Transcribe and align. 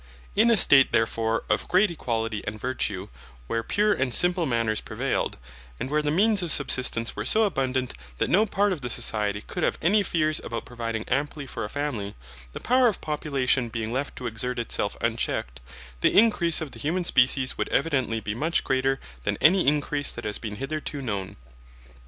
In 0.35 0.49
a 0.49 0.57
state 0.57 0.91
therefore 0.93 1.43
of 1.47 1.67
great 1.67 1.91
equality 1.91 2.43
and 2.47 2.59
virtue, 2.59 3.07
where 3.45 3.61
pure 3.61 3.93
and 3.93 4.11
simple 4.11 4.47
manners 4.47 4.81
prevailed, 4.81 5.37
and 5.79 5.91
where 5.91 6.01
the 6.01 6.09
means 6.09 6.41
of 6.41 6.51
subsistence 6.51 7.15
were 7.15 7.23
so 7.23 7.43
abundant 7.43 7.93
that 8.17 8.27
no 8.27 8.47
part 8.47 8.73
of 8.73 8.81
the 8.81 8.89
society 8.89 9.41
could 9.43 9.61
have 9.61 9.77
any 9.79 10.01
fears 10.01 10.39
about 10.43 10.65
providing 10.65 11.03
amply 11.07 11.45
for 11.45 11.63
a 11.63 11.69
family, 11.69 12.15
the 12.51 12.59
power 12.59 12.87
of 12.87 12.99
population 12.99 13.69
being 13.69 13.93
left 13.93 14.15
to 14.15 14.25
exert 14.25 14.57
itself 14.57 14.97
unchecked, 15.01 15.59
the 15.99 16.17
increase 16.17 16.61
of 16.61 16.71
the 16.71 16.79
human 16.79 17.03
species 17.03 17.55
would 17.55 17.69
evidently 17.69 18.19
be 18.19 18.33
much 18.33 18.63
greater 18.63 18.99
than 19.21 19.37
any 19.39 19.67
increase 19.67 20.11
that 20.11 20.25
has 20.25 20.39
been 20.39 20.55
hitherto 20.55 21.03
known. 21.03 21.35